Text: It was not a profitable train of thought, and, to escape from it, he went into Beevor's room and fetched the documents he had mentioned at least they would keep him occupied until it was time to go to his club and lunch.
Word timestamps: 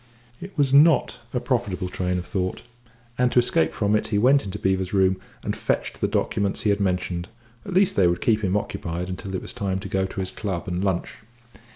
It 0.41 0.57
was 0.57 0.73
not 0.73 1.19
a 1.31 1.39
profitable 1.39 1.87
train 1.87 2.17
of 2.17 2.25
thought, 2.25 2.63
and, 3.19 3.31
to 3.31 3.37
escape 3.37 3.71
from 3.71 3.95
it, 3.95 4.07
he 4.07 4.17
went 4.17 4.43
into 4.43 4.57
Beevor's 4.57 4.93
room 4.95 5.19
and 5.43 5.55
fetched 5.55 6.01
the 6.01 6.07
documents 6.07 6.61
he 6.61 6.71
had 6.71 6.79
mentioned 6.79 7.27
at 7.67 7.73
least 7.75 7.95
they 7.95 8.07
would 8.07 8.19
keep 8.19 8.43
him 8.43 8.57
occupied 8.57 9.09
until 9.09 9.35
it 9.35 9.41
was 9.43 9.53
time 9.53 9.77
to 9.77 9.87
go 9.87 10.07
to 10.07 10.19
his 10.19 10.31
club 10.31 10.67
and 10.67 10.83
lunch. 10.83 11.17